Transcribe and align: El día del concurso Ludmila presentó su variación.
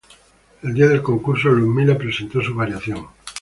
El 0.63 0.73
día 0.73 0.87
del 0.87 1.03
concurso 1.03 1.49
Ludmila 1.49 1.95
presentó 1.95 2.41
su 2.41 2.55
variación. 2.55 3.07